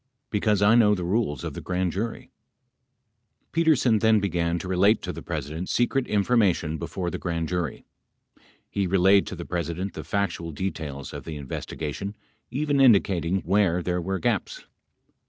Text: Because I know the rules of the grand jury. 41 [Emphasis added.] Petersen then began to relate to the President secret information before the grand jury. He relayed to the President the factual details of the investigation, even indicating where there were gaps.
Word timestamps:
Because 0.31 0.63
I 0.63 0.73
know 0.73 0.95
the 0.95 1.03
rules 1.03 1.43
of 1.43 1.53
the 1.53 1.61
grand 1.61 1.91
jury. 1.91 2.31
41 3.51 3.51
[Emphasis 3.51 3.51
added.] 3.51 3.51
Petersen 3.51 3.99
then 3.99 4.19
began 4.19 4.57
to 4.57 4.67
relate 4.67 5.03
to 5.03 5.13
the 5.13 5.21
President 5.21 5.69
secret 5.69 6.07
information 6.07 6.79
before 6.79 7.11
the 7.11 7.19
grand 7.19 7.47
jury. 7.47 7.85
He 8.67 8.87
relayed 8.87 9.27
to 9.27 9.35
the 9.35 9.45
President 9.45 9.93
the 9.93 10.03
factual 10.03 10.51
details 10.51 11.13
of 11.13 11.23
the 11.23 11.35
investigation, 11.35 12.15
even 12.49 12.81
indicating 12.81 13.41
where 13.41 13.83
there 13.83 14.01
were 14.01 14.17
gaps. 14.17 14.63